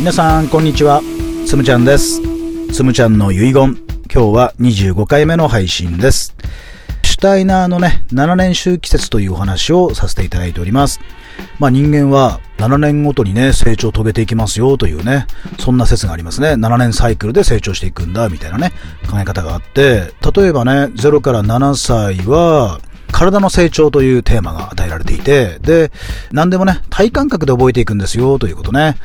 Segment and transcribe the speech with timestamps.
[0.00, 1.02] 皆さんこんにちは。
[1.46, 2.22] つむちゃんです。
[2.72, 3.76] つむちゃんの遺言。
[4.10, 6.34] 今日は25回目の配信です。
[7.02, 11.00] シュタイナーのね7年周期説というお話をさせていただいております。
[11.58, 15.26] まあ人間は7年ごとにね成長を遂げていきますよというね
[15.58, 16.52] そんな説がありますね。
[16.52, 18.72] 7年サイクルで成長していくんだみたいなね
[19.06, 22.80] 考え方があって例えばね0から7歳は
[23.12, 25.90] 体の成長というテーマが与えられていて、で、
[26.30, 28.96] 何でもね、体感覚で覚えていくんですよということね。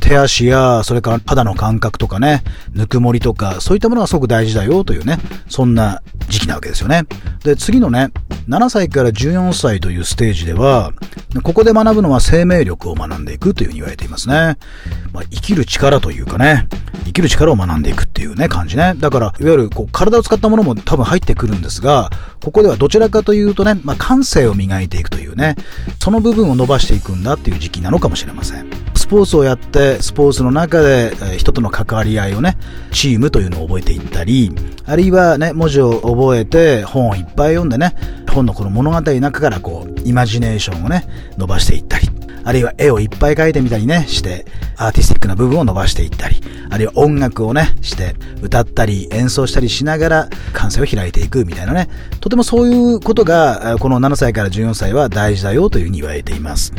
[0.00, 2.42] 手足や、それから肌の感覚とかね、
[2.72, 5.18] ぬくもりとか、そういったものがすごく大事だよというね、
[5.48, 7.04] そんな時期なわけですよね。
[7.44, 8.10] で、次のね、
[8.48, 10.92] 7歳から14歳というステージでは、
[11.42, 14.58] ここで学ぶのは生命力を学んでいくというふうに言われていますね。
[15.12, 16.68] まあ、生きる力というかね、
[17.04, 18.94] 生きる力を学んでいくっていうね、感じね。
[18.98, 22.10] だから、いわゆるこう体を使ったものも多分入ってくるんですが、
[22.42, 25.56] ここではどちらかというとね、まあ、感性を磨いていくというね、
[26.00, 28.66] その部分を伸ばしていくんだっていう時期なのかもしれません。
[28.94, 32.56] スポーツをやって、スポーツの中で、人との関わり合いをね、
[32.92, 34.52] チームというのを覚えていったり、
[34.84, 37.94] あるいはね、文字を覚えて本をいっぱい読んでね、
[38.30, 42.08] 本のこの物語の中からこう、イマジネーションをね、伸ばしていったり、
[42.44, 46.36] あるいは絵をいっぱい描いてみたりね、して、アーティスティックな部分を伸ばしていったり、
[46.70, 51.88] あるいは音楽をね、して、歌ったり演奏したりしながら感性を開いていくみたいなね、
[52.20, 56.72] とてもそういうことが、この7歳から14歳は大事だよというふうに言われています。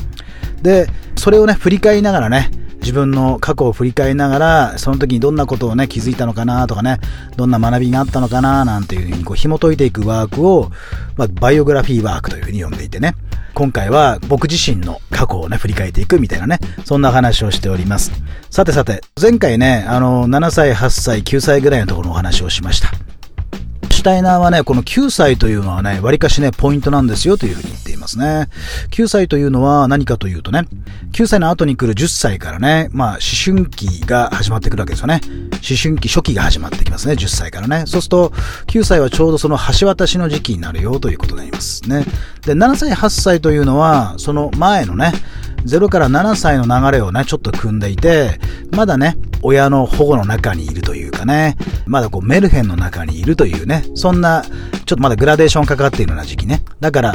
[0.62, 2.52] で、それをね、振り返りながらね、
[2.84, 7.00] 自分の過去を振り返りながら、その時にどんなことをね、気づいたのかなとかね、
[7.38, 10.70] どんな学びがあったのかななんていうふうにこう紐解いていくワークを、
[11.16, 13.16] まあ、バイオグラフィーワークというふうに呼んでいてね、
[13.54, 18.12] 今回は僕自身の過去をね、振り返っていくみたいなね、そんな話をしております。
[18.50, 23.03] さてさて、前回ね、あの、7歳、8歳、9歳ぐらいのところのお話をしました。
[24.04, 28.50] シュタイナーはね、この9歳というのはね、割かしね、ポイントなんですよというふうに言っていますね。
[28.92, 30.68] 9歳というのは何かというとね、
[31.14, 33.20] 9歳の後に来る10歳からね、まあ、思
[33.56, 35.22] 春期が始まってくるわけですよね。
[35.26, 37.86] 思春期初期が始まってきますね、10歳からね。
[37.88, 38.34] そうすると、
[38.68, 42.04] 9歳はちょうどその橋渡しの時期になるよということになりますね。
[42.46, 45.14] で、7歳、8歳というのは、その前のね、
[45.66, 51.56] 0から7歳の流れをね、ちょっと組んでいて、まだね、親の保護の中にいるというかね、
[51.86, 56.64] まだこうメルヘンの中にいるというね、そんな、ちょっとまだグラデーションかかっているような時期ね。
[56.80, 57.14] だから、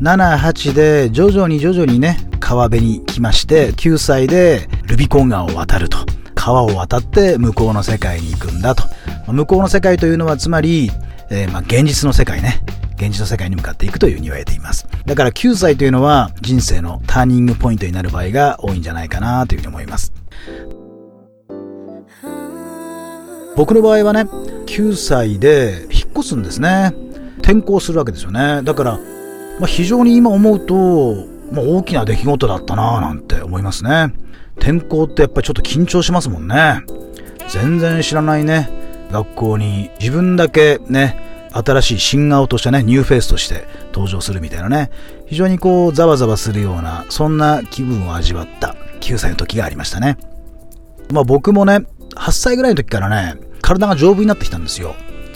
[0.00, 5.98] 7、8で徐々に徐々にね、川辺に来まして、9歳でルビコン川を渡ると。
[6.34, 8.84] 川を渡って向こうの世界に行くんだと。
[9.26, 10.90] 向こうの世界というのはつまり、
[11.30, 12.62] えー、まあ現実の世界ね。
[12.94, 14.86] 現実の世界に向かっていくというふうに言われています。
[15.04, 20.12] だから9歳というのは人生のターニングポイントになる場合が多いんじゃないかなというふうに思います。
[23.58, 24.20] 僕の場合はね、
[24.66, 26.94] 9歳で引っ越すんですね。
[27.38, 28.62] 転校するわけですよね。
[28.62, 29.00] だから、
[29.58, 34.14] まあ、非常に今思うと、まあ、大きな出来事だったなぁなんて思いますね。
[34.58, 36.84] 転校ってやっぱりちょっと緊張しますもんね。
[37.48, 38.70] 全然知らないね、
[39.10, 44.92] 学校に自分だけね、新しい新顔としてね、ニューフェイスとして登場するみたいなね、
[45.26, 50.16] 非常にこう、ざわざわするような、そんな気分を味わった9歳の時がありましたね。
[51.10, 51.80] まあ僕もね、
[52.14, 54.94] 8歳ぐらいの時からね、体が丈夫になってきたんですよ。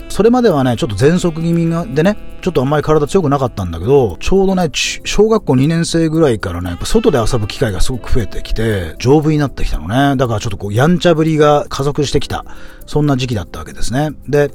[0.09, 10.15] それまではね、ちょっと喘息気味でね、ちょっとあんまり体強くなかったんだけど、ちょうどね、小学校2年生ぐらいからね、やっぱ外で遊ぶ機会がすごく増えてきて、丈夫になってきたのね。
[10.17, 12.43] だからちょっとこう、やんちゃぶりが加速してきた。
[12.87, 14.09] そんな時期だったわけですね。
[14.27, 14.51] で、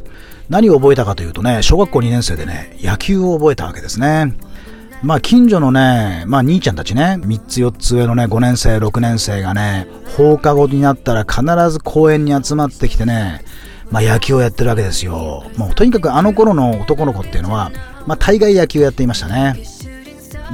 [0.48, 4.36] 何を覚えたかというとね、小学校2年生でね、野球を覚えたわけですね。
[5.02, 13.44] まあ近所のね、まあ兄ちゃんたちね、3つ4つ上のね、5年生、6年生がね、放課後になったら必ず公園に集まってきてね、
[13.90, 15.44] まあ野球をやってるわけですよ。
[15.56, 17.70] もうとにかくあの頃の男の子っていうのは、
[18.06, 19.62] まあ大概野球やっていましたね。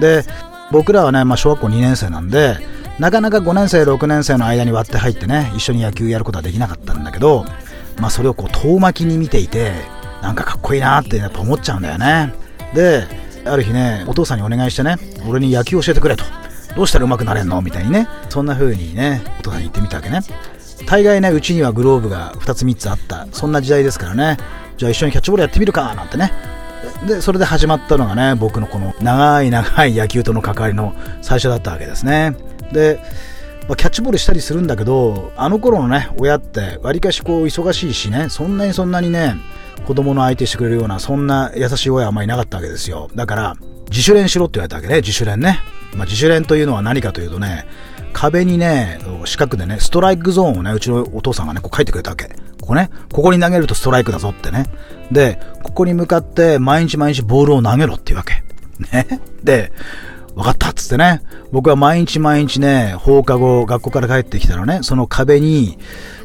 [0.00, 0.24] で、
[0.70, 2.56] 僕らはね、まあ小学校2年生なんで、
[2.98, 7.44] なかなか5年生、6年生の間に割って入ってね、一緒に野球やることはできなかったんだけど、
[8.00, 9.72] まあそれをこう遠巻きに見ていて、
[10.22, 12.32] なんかかっこいいなってやっぱ思っちゃうんだよね。
[12.74, 13.04] で、
[13.44, 14.96] ある日ね、お父さんにお願いしてね、
[15.28, 16.24] 俺に野球教えてくれと。
[16.74, 17.60] どうしたら上手くなれんの？
[17.62, 20.20] みたいにね、そんな風にね、お父さんに言ってみたわけね。
[20.94, 24.36] 大概ね、うちにはグローブが2つ3つあった、そんな時代ですからね、
[24.76, 26.30] じゃあ一緒にキャッチボールやってみるか、なんてね。
[27.04, 32.36] で、それで始まったのがね、僕のこの長い長い野球との関わりの最初だったわけですね。
[32.72, 33.00] で、
[33.66, 39.34] まあ、キャッチボールしたりするんだけど、あの頃のね、親って、わりかしこう忙しいしね、そんなにそんなにね、
[39.88, 43.10] 子供の相手してくれるような、そんな優しい親はあんまりいなかったわけですよ。
[43.16, 43.56] だから、
[43.90, 45.58] 自主練しろって言われたわけね、自主練ね。
[45.96, 47.66] まあ、自主練というのは何かというとね、
[48.14, 52.28] 壁にね、四角でね、ストライクゾーンをね、うちのお父さんがね、こう書いてくれたわけ。
[52.60, 54.66] ここね、ここに投げるとストライクだぞってね。
[55.12, 58.42] で、ここに向かって毎日毎日ボールを投げろっていうわけ。
[58.92, 59.20] ね。
[59.42, 59.72] で、
[60.34, 61.22] 分かったっつってね。
[61.52, 65.78] 僕は毎日毎日ね、放課後、学校から帰ってきたらね、その壁に、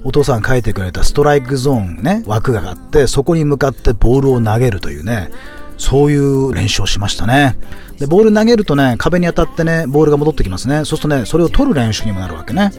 [0.03, 5.29] お父さん書いてくれたストライクゾーンね、枠があって、そこに向かってボールを投げるというね、
[5.79, 7.57] そういう練習をしましたね。
[7.97, 10.79] で、ボール投げるとね、壁に当たってね、ボールが戻ってきますね。
[10.79, 12.71] そうするとね、それを取る練習にもなるわけね。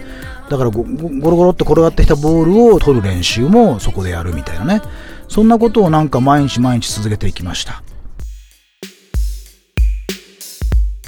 [0.48, 4.82] だからゴロゴロって転がってきたボールを取る練習もそこでやるみたいなね。
[5.28, 7.82] そんなことをなんか毎日毎日続けていきました。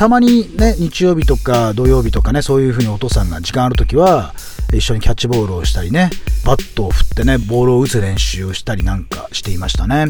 [0.02, 4.34] たまにね、日曜日とか土曜日とかね、そういう風にお父さんが時間ある時は、
[4.72, 6.10] 一緒にキャッチボールをしたりね、
[6.44, 10.06] バットを振ってね、ボールを打つ練習をしたりなんかしていましたね。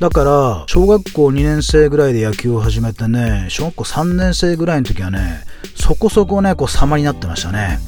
[0.00, 5.44] だから、小学校2年生ぐらいで野球を始めてね、小学校3年生ぐらいの時はね、
[5.76, 7.80] そこそこね、こう様になってましたね。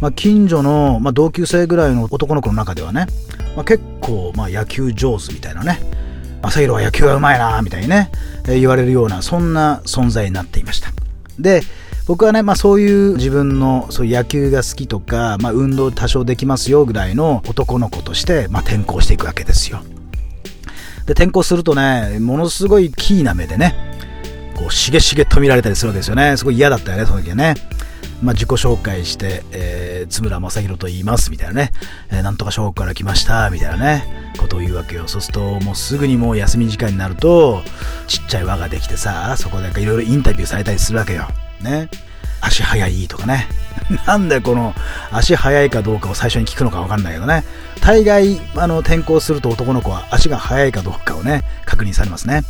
[0.00, 3.08] まあ、近所の、まあ、同級生ぐらいの男の子の中ではね、
[3.56, 5.80] まあ、結構、まあ、野球上手みたいなね、
[6.40, 8.10] 朝弘は野球がうまいなみたいにね、
[8.48, 10.93] え、言われるような、そんな存在になっていました。
[11.38, 11.62] で、
[12.06, 19.82] 僕はね、まあそういう自分のそう野球が好きとか、まあ運動多少できますよぐらいの男の子として、まあ転校していくわけですよ。
[21.06, 23.74] で、転校するとね、ものすごいキーな目でね、
[24.54, 26.36] こう、しげしげと見られたりするわけですよね。
[26.36, 27.54] すごい嫌だったよね、その時はね。
[28.22, 31.72] まあ、自己紹介して、えー、津村正宏と言います、みたいなね。
[32.10, 34.32] えー、なんとか小学から来ました、みたいなね。
[34.38, 35.06] ことを言うわけよ。
[35.06, 37.62] そうすると、もうすぐにもう休み時間になると、
[38.06, 41.28] ちっちゃい輪ができてさ、そこでいろいろインタビューされたりするわけよ。
[41.60, 41.88] ね。
[42.40, 43.48] 足速いとかね。
[44.06, 44.74] なんでこの
[45.10, 47.44] 足速いかどうかを最初に聞くのかわかんないけどね。
[47.80, 52.42] 大概、あの、転校すると男の子は足が速いかどうかをね、確認されますね。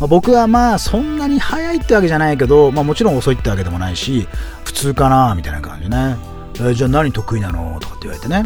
[0.00, 4.28] まあ、僕はまあそんなに速いってわけじゃないけど、まあ、もちろん遅いってわけでもないし
[4.64, 6.16] 普通かなみたいな感じね、
[6.54, 8.44] えー、じゃあ何得意なのとかって言われてね。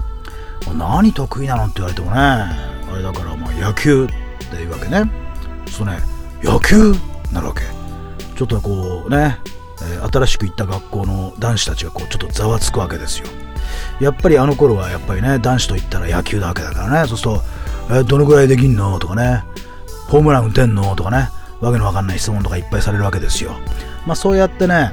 [0.79, 4.09] 何得意なのって言われてもねあれだからまあ野球っ
[4.51, 5.11] ていうわけね。
[5.67, 5.99] そうね
[6.43, 6.95] 野球
[7.33, 7.63] なるわけ。
[8.37, 9.39] ちょっとこうね、
[9.83, 13.27] えー、新しく行った学校の男子たちがこうちょっとざわつくわけですよ。
[14.01, 17.09] やっぱりあの頃はやっぱりね男子と言ったら野球だわけだからね。
[17.09, 17.43] そうすると、
[17.91, 19.45] えー、どのぐらいできんのとかね。
[20.09, 21.29] ホームラン打てんのとかね。
[21.63, 23.53] わけのわかんない質問とかいっぱいされるわけですよ。
[24.07, 24.91] まあそうやってね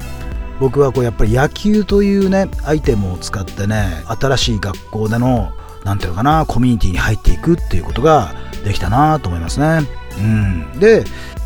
[0.60, 5.51] 僕はこうやっぱり野球というねアイテムを使ってね新しい学校での
[5.83, 8.33] 何て言うのかなコミュニティに入っていくっていうことが
[8.63, 9.81] できたなと思いますね。
[10.18, 10.80] うん。
[10.80, 11.06] で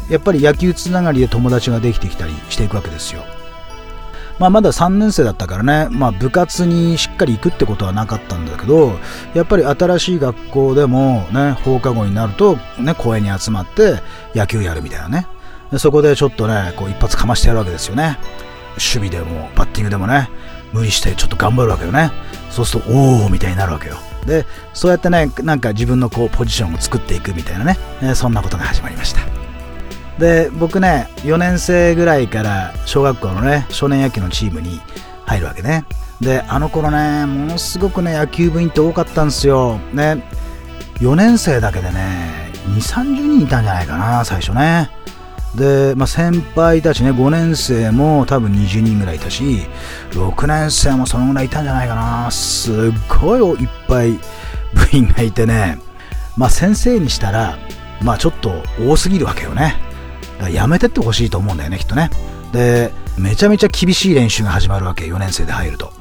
[0.10, 3.24] やっぱり野球つながりで友達ができてきたりしていくわけですよ。
[4.40, 8.94] まあ、まだ3年生だったからね、まあ、部活にしっかり行くってことはなかったんだけど
[9.34, 14.02] やっぱり新しい学校でも、ね、放課後になると、ね、公園に集まって
[14.34, 15.28] 野球やるみたいなね。
[15.78, 18.20] そこでちょっとねこう一発かましてやるわけですよね。
[18.74, 20.30] 守備でもバッティングでもね
[20.72, 22.12] 無理してちょっと頑張るわけよね。
[22.50, 23.96] そうするとおおみたいになるわけよ。
[24.26, 29.43] でそうやってねなんか自分のこうポジションを作っていくみたいなね、ねそんなことが始まりました。
[30.20, 34.80] で僕ね4年生ぐらいから小学校のね少年野球のチームに
[35.26, 35.86] 入るわけね。
[36.22, 39.78] であの頃ねものすごくね野球部員って多かったんですよ。
[39.94, 40.24] ね
[41.00, 44.90] 4年生だけでね2 3 0人いたんじゃないかな最初ね。
[45.56, 49.68] で、まあ、先輩たちね5年生も多分20人ぐらいいたし
[50.12, 52.32] 6年生もそのぐらいいたんじゃないかな。
[52.32, 52.76] すっ
[53.22, 54.20] ごいいっぱい部
[54.92, 55.80] 員がいてね。
[56.38, 57.58] まあ先生にしたら
[58.02, 59.93] まあちょっと多すぎるわけよね。
[60.52, 62.10] やめてってほしいと思うんだよね、きっとね。
[62.52, 65.94] で、めちゃめちゃ厳しい練習が始まるわけ、4年生で入ると。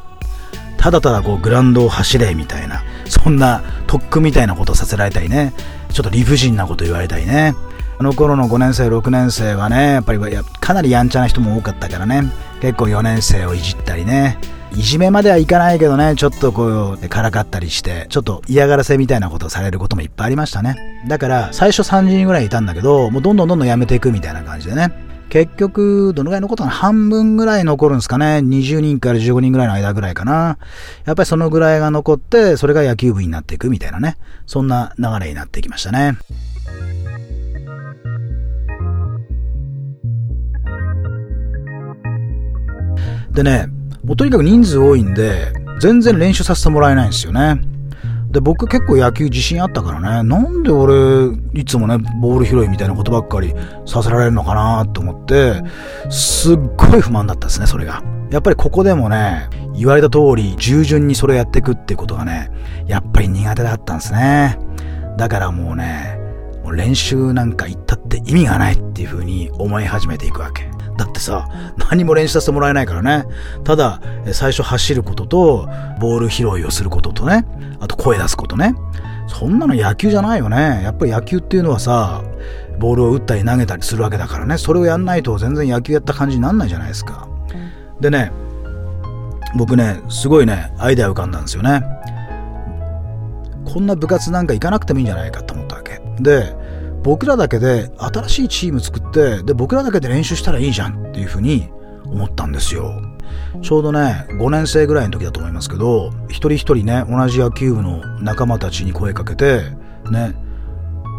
[0.77, 5.53] ただただこうグラウンドを走れみたいな、そんな特訓みたいなことをさせられたりね、
[5.93, 7.55] ちょっと理不尽なこと言われたりね。
[7.99, 10.19] あの頃の5年生、6年生はね、やっぱり
[10.61, 14.39] かなりやんちゃな人も多かったからね、結構4年生をいじったりね、
[14.75, 21.03] いじめまではいかないけどね、ちょっとこう、からかったりして、ちょっと嫌がらせみたいなことをされることもいっぱいありましたね。
[21.09, 24.93] だから、最初30人ぐらいいたんだけど、もうどんどんどんどんやめていくみたいな感じでね。
[25.29, 28.41] 結局、どのぐらい残ったの半分ぐらい残るんですかね。
[28.45, 30.59] 20人から15人ぐらいの間ぐらいかな。
[31.05, 34.17] やっぱりそのぐらいが残って、それが野球部になっていくみたいなね。
[34.47, 36.19] そんな流れになってきましたね。
[43.33, 43.69] でね、
[44.05, 47.61] もうとにかく人数多いんで、全然練習させてもらえないんですよね。
[48.31, 53.55] で、僕結構野球自信あったからね、なんで俺、いつもね、ボール拾いみたいなことばっかり
[53.85, 55.63] させられるのかなと思って、
[56.11, 58.03] すっごい不満だったですね、それが。
[58.31, 62.51] やっぱりここでもね、言われた通り、従順にそれをやっていくってことがね、
[62.87, 64.59] やっぱり苦手だったんですね。
[65.19, 66.19] だからもうね、
[66.73, 70.71] 練習なんか行ったって意味がないっていう風に思い始めていくわけ。
[71.03, 71.49] だってさ、
[71.91, 73.25] 何も練習させてもらえないからね。
[73.65, 74.01] ただ、
[74.33, 75.69] 最初走ることと、
[76.01, 77.45] ボール拾いをすることとね、
[77.81, 78.75] あと声出すことね。
[79.27, 80.81] そんなの野球じゃないよね。
[80.85, 82.23] やっぱり野球っていうのはさ、
[82.79, 84.59] ボールを打ったり投げたりするわけだからね。
[84.59, 87.27] それをやんないと全然野球やった感じになんないじゃないですか。
[88.01, 88.31] でね、
[89.57, 91.85] 僕ね、すごいね、アイデア浮かんだんですよね。
[93.65, 96.01] こんな部活なんか行かなくてもいいんじゃないかと思ったわけ。
[96.21, 96.62] で、
[97.03, 101.69] 僕らだけで新しいチーム作って、で、僕らだけで練習したらいいじゃんっていうふうに
[102.07, 103.01] 思ったんですよ。
[103.61, 109.63] ちょうどね、5年生ぐらいの時だと思いますけど、一人一人ね、同じ野球部の仲間たちに声かけて、
[110.11, 110.35] ね、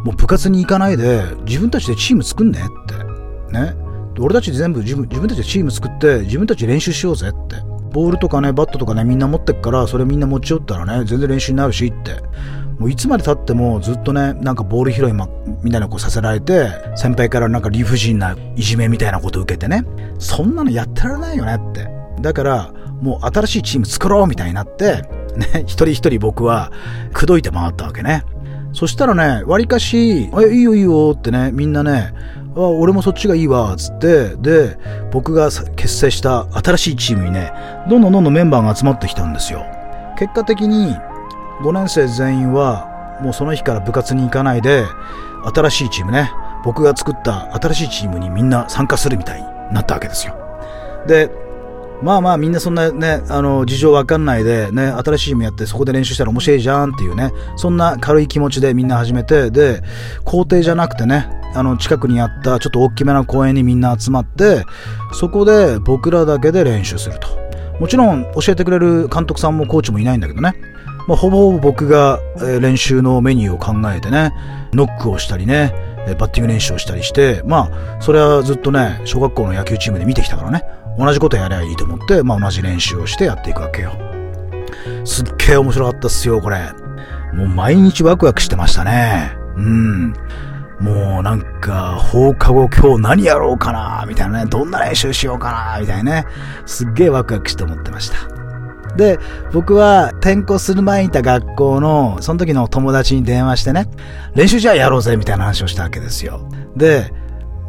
[0.04, 3.54] もう部活に行かないで自分たちでチーム作んねって。
[3.54, 3.75] ね。
[4.20, 7.56] 俺たち全部自分自分たちでチーム作って自分たちで練習しようぜって。
[7.92, 12.24] ボールとかね、バットとかね、みんな持ってっから、それみんな持ち寄ったらね、全然練習になるしって。
[12.80, 15.27] もういつまで経ってもずっとね、なんかボール拾い、ま、
[15.62, 19.86] みたいなことさせられて、先輩からなんか理不尽ないじめみたいなこと受けてね、
[20.20, 21.88] そんなのやってられないよねって。
[22.22, 25.03] だから、もう新しいチーム作ろうみたいになって、
[25.36, 26.72] ね、一人一人僕は
[27.13, 28.24] 口説いて回ったわけね。
[28.72, 32.13] そしたらね、わりかし、え、いいよいいよってね、みんなね、
[32.56, 34.77] あ、俺もそっちがいいわ、つって、で、
[35.12, 37.51] 僕が結成した新しいチームにね、
[37.89, 39.63] どんどんどんどんメンバーが集まってきたんですよ。
[40.18, 40.96] 結果的に、
[41.62, 44.86] 5年生全員は、もうその日から部活に行かないで、
[45.54, 46.32] 新しいチームね、
[46.64, 50.36] 僕が作った新しいチームにみんな参加するみたいになったわけですよ。
[51.08, 51.30] で、
[52.02, 59.82] まあまあみんなそんなね、あの、事情わかんないで、ね、新しいチームやってそこで練習したら面白いじゃんっていうね、そんな軽い気持ちでみんな始めて、で、
[60.26, 64.66] 校庭じゃなくてね、あの、近くにあったちょっと大きめな公園にみんな集まって、
[65.14, 67.28] そこで僕らだけで練習すると。
[67.80, 70.56] もちろん教えてくれる監督さんもコーチもいないんだけどね。
[71.08, 72.20] まあ、ほぼほぼ僕が、
[72.62, 74.34] 練習のメニューを考えてね、
[74.74, 75.74] ノックをしたりね、
[76.20, 80.64] バッティング練習をしたりして、まあ、それはずっとね、小学校の野球チームで見てきたからね、
[80.98, 83.94] 同じことやりゃいいと思って、まあ同じ練習をしてやっていくわけよ。
[85.06, 86.58] すっげえ面白かったっすよ、これ。
[87.34, 89.32] もう毎日ワクワクしてましたね。
[89.56, 90.14] うん。
[90.80, 94.46] もうなんか、放課後今日何やろうかなみたいなね。
[94.46, 96.26] どんな練習しようかなみたいなね。
[96.66, 98.33] すっげえワクワクして思ってました。
[98.98, 99.20] で、
[99.52, 103.88] 僕は転校する前にいた学校の、その時の友達に電話してね、
[104.36, 106.48] 練習試合やろうぜみたいな話をしたわけですよ。
[106.76, 107.12] で、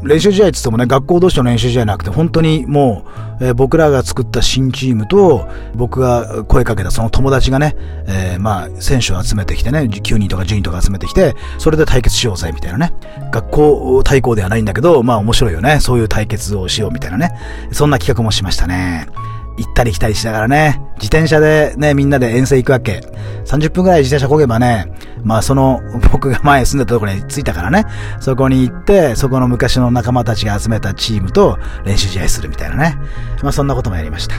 [0.04, 3.06] 練習試合って言ってもね、学校同士の練習試合なくて、本当にも
[3.40, 7.74] う、えー、僕らが作った新チームと、僕が声かけたその友達がね、
[8.06, 12.92] えー、まあ、選手を集めてきてね、9人とか10人とか集めてきて、それで対決しようぜ、みたいなね。
[13.32, 15.80] 学校対抗ではないんだけど、まあ面白いよね。
[15.80, 17.32] そういう対決をしよう、みたいなね。
[17.72, 19.06] そんな企画もしましたね。
[19.56, 23.00] 行ったり来たりしながらね、自転車でね、みんなで遠征行くわけ。
[23.44, 24.92] 30分くらい自転車こげばね、
[25.22, 25.80] まあその、
[26.12, 27.84] 僕が前住んでたところに着いたからね、
[28.20, 32.98] そこに行って、そこの昔の仲間たちが集めたチームと練習試合するみたいなね。
[33.42, 34.36] まあそんなこともやりました。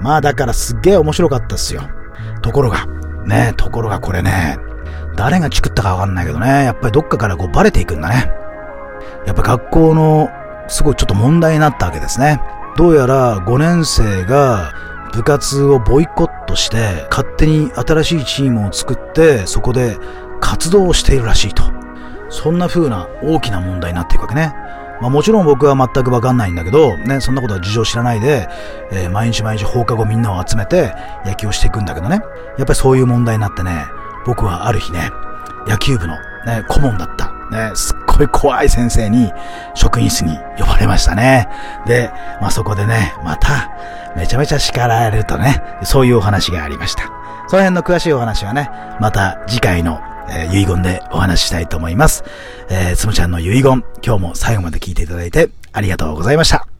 [0.00, 1.82] まあだからすっげえ面白かったっすよ。
[2.42, 2.86] ところが、
[3.26, 4.58] ね、ところがこれね、
[5.16, 8.30] 誰がチクったかわかんないけどね、やっぱりどっかからこうバレていくんだね。
[9.26, 10.28] やっぱ学校の
[10.68, 12.40] すごいちょっと問題になったわけですね。
[12.76, 14.72] どうやら5年生が
[15.14, 19.96] 部活をボイコットして勝手に新しいチームを作ってそこで
[20.40, 21.64] 活動をしているらしいと。
[22.28, 24.52] そんな風な大きな問題になっていくわけね。
[25.00, 28.46] まあもちろん僕は全くわかんないんだけど、ね、そんなことは事情知らないで、
[28.92, 32.20] えー、毎日毎日放課後みんなを集めて野球をしていくんだけどね。
[32.58, 33.86] やっぱりそういう問題になってね、
[34.26, 35.10] 僕はある日ね、
[35.66, 36.14] 野球部の
[36.44, 37.32] ね、顧問だった。
[37.50, 39.32] ね、すっごい怖い先生に
[39.74, 41.48] 職員室に呼ばれましたね。
[41.86, 43.70] で、まあ、そこでね、また、
[44.16, 47.04] めちゃめちゃ叱られるとね、そういうお話がありました。
[47.48, 48.70] その辺の詳しいお話はね、
[49.00, 52.24] また次回の、えー、遺言でお話ししたいと思います。
[52.68, 56.75] えー、つむちゃんの遺言、今日も最後まで聞いていただいてありがとうございました。